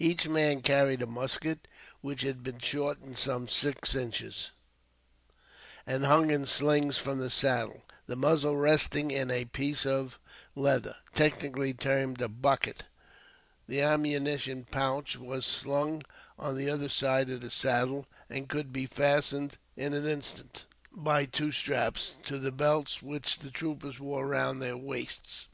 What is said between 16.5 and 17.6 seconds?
the other side of the